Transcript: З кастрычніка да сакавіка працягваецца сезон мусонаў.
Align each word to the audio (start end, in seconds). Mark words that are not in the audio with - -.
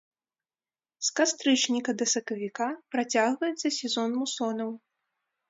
З 1.09 1.11
кастрычніка 1.19 1.91
да 1.99 2.07
сакавіка 2.13 2.67
працягваецца 2.97 3.67
сезон 3.79 4.09
мусонаў. 4.25 4.69